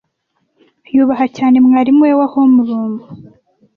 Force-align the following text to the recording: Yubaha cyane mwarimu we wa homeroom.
Yubaha 0.95 1.25
cyane 1.37 1.55
mwarimu 1.65 2.01
we 2.05 2.11
wa 2.19 2.27
homeroom. 2.33 2.93